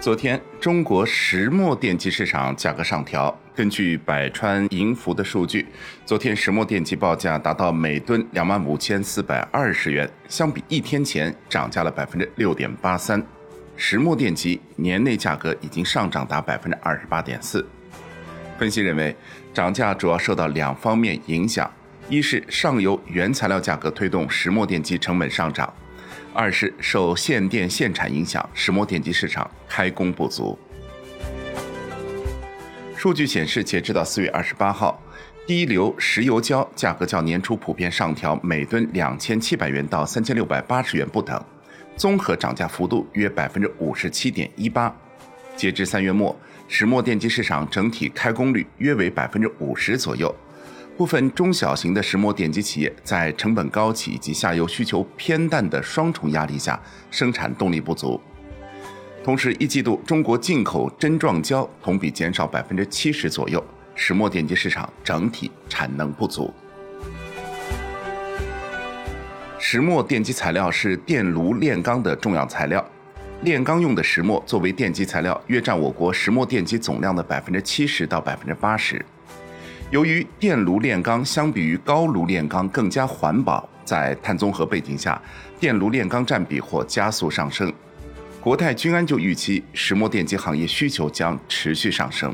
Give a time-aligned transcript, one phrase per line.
[0.00, 3.38] 昨天，中国石墨电机市场价格上调。
[3.54, 5.66] 根据百川银福的数据，
[6.06, 13.22] 昨天石墨电机报价达到每吨两万五千四百二十元，相比一天前涨价了百分之六点八三。
[13.76, 17.62] 石墨电机年内价格已经上涨达百分之二十八点四。
[18.58, 19.14] 分析认为，
[19.52, 21.70] 涨价主要受到两方面影响：
[22.08, 25.70] 一是上游原材料价格推动石墨电机成本上涨。
[26.32, 30.58] 二是受限电限产影响，石墨电机市场开工不足。
[32.96, 35.02] 数据显示，截止到四月二十八号，
[35.46, 41.42] 低硫石油焦价格较年初普遍上调每吨两千七百元到三千六百八十元不等，
[41.96, 44.94] 综合涨价幅度约百分之五十七点一八。
[45.56, 50.34] 截至三月末，石墨电机市场整体开工率约为百分之五十左右。
[51.00, 56.78] 部分中小型的石墨电机企业在成本高企以及下游需求偏淡的双重压力下，
[57.10, 58.20] 生产动力不足。
[59.24, 66.52] 同时，一季度中国进口针状胶同比减少百分之七十左右，石墨电机市场整体产能不足。
[69.58, 72.86] 石墨电机材料是电炉炼钢的重要材料，
[73.40, 79.02] 炼钢用的石墨作为电机材料，约占我国石墨电机总量的百分之七十到百分之八十。
[79.90, 85.20] 由于电炉炼钢相比于高炉炼钢更加环保，在碳综合背景下，
[85.58, 87.72] 电炉炼钢占比或加速上升。
[88.40, 92.32] 国泰君安就预期石墨电机行业需求将持续上升。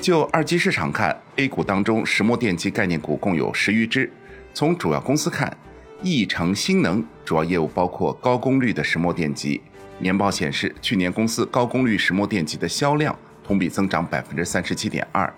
[0.00, 4.10] 就二级市场看，A 股当中石墨电机概念股共有十余只。
[4.54, 5.54] 从主要公司看，
[6.02, 9.60] 亿成新能主要业务包括高功率的石墨电机，
[9.98, 13.14] 年报显示，去年公司高功率石墨电机的销量。
[13.44, 15.32] 同比增长百分之三十七点二，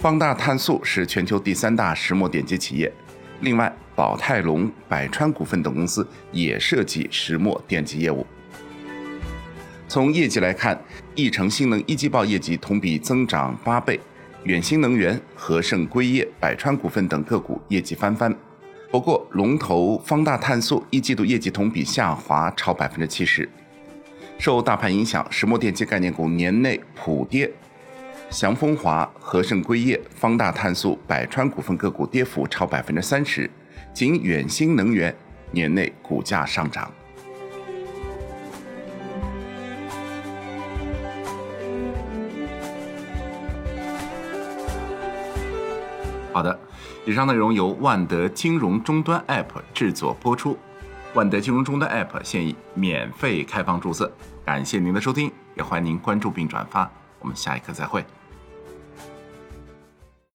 [0.00, 2.92] 方大碳素是全球第三大石墨电机企业。
[3.40, 8.26] 另外，宝泰龙、百川股份等公司也涉及石墨电机业务。
[9.88, 10.80] 从业绩来看，
[11.14, 14.00] 亿成新能一季报业绩同比增长八倍，
[14.44, 18.34] 远新能源、和盛硅业、百川股份等个股业绩翻番。
[18.90, 23.48] 不过，龙头方大碳素一季度业绩同比下滑超百分之七十。
[24.38, 27.50] 受大盘影响，石墨电机概念股年内普跌，
[28.28, 33.50] 祥丰华、和盛硅业、方大碳素、百川股份个股跌幅超百分之三十，
[33.94, 35.14] 仅远新能源
[35.50, 36.92] 年内股价上涨。
[46.32, 46.58] 好的，
[47.06, 50.58] 以上内容由万德金融终端 App 制作播出。
[51.14, 54.12] 万德金融终端 App 现已免费开放注册，
[54.44, 56.90] 感谢您的收听，也欢迎您关注并转发。
[57.20, 58.04] 我们下一课再会。